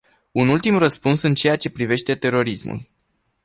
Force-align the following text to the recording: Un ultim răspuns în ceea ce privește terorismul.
Un 0.31 0.47
ultim 0.47 0.77
răspuns 0.77 1.21
în 1.21 1.33
ceea 1.35 1.55
ce 1.57 1.71
privește 1.71 2.15
terorismul. 2.15 2.85